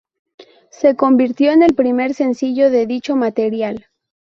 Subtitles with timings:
[0.71, 3.85] Se convirtió en el primer sencillo de dicho material.